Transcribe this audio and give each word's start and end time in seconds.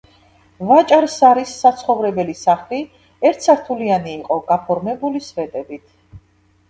ვაჭარ 0.69 1.05
სარის 1.15 1.51
საცხოვრებელი 1.65 2.35
სახლი 2.41 2.79
ერთსართულიანი 3.33 4.17
იყო, 4.23 4.39
გაფორმებული 4.51 5.23
სვეტებით. 5.31 5.89